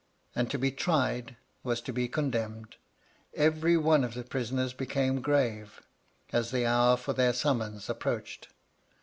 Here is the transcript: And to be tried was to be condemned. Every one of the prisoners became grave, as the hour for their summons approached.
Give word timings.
And 0.35 0.49
to 0.49 0.57
be 0.57 0.71
tried 0.71 1.35
was 1.61 1.79
to 1.81 1.93
be 1.93 2.07
condemned. 2.07 2.77
Every 3.35 3.77
one 3.77 4.03
of 4.03 4.15
the 4.15 4.23
prisoners 4.23 4.73
became 4.73 5.21
grave, 5.21 5.79
as 6.33 6.49
the 6.49 6.65
hour 6.65 6.97
for 6.97 7.13
their 7.13 7.33
summons 7.33 7.87
approached. 7.87 8.47